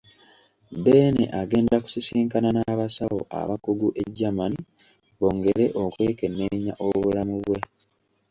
Beene 0.83 1.25
agenda 1.41 1.75
kusisinkana 1.83 2.49
n'abasawo 2.53 3.19
abakugu 3.41 3.87
e 4.03 4.03
Germany 4.17 4.57
bongere 5.19 5.65
okwekenneenya 5.83 6.73
obulamu 6.87 7.35
bwe. 7.45 7.59